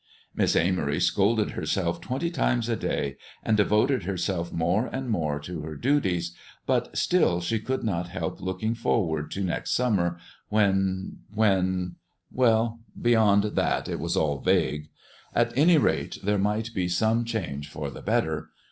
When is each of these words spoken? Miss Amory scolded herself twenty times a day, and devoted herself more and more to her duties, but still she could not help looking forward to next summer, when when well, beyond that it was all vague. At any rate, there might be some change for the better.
Miss 0.33 0.55
Amory 0.55 0.99
scolded 0.99 1.51
herself 1.51 2.01
twenty 2.01 2.31
times 2.31 2.67
a 2.67 2.75
day, 2.75 3.17
and 3.43 3.55
devoted 3.55 4.01
herself 4.05 4.51
more 4.51 4.87
and 4.87 5.11
more 5.11 5.39
to 5.41 5.61
her 5.61 5.75
duties, 5.75 6.35
but 6.65 6.97
still 6.97 7.39
she 7.39 7.59
could 7.59 7.83
not 7.83 8.07
help 8.07 8.41
looking 8.41 8.73
forward 8.73 9.29
to 9.29 9.41
next 9.43 9.73
summer, 9.75 10.17
when 10.49 11.19
when 11.31 11.97
well, 12.31 12.79
beyond 12.99 13.43
that 13.43 13.87
it 13.87 13.99
was 13.99 14.17
all 14.17 14.39
vague. 14.39 14.89
At 15.35 15.55
any 15.55 15.77
rate, 15.77 16.17
there 16.23 16.39
might 16.39 16.71
be 16.73 16.87
some 16.87 17.23
change 17.23 17.69
for 17.69 17.91
the 17.91 18.01
better. 18.01 18.49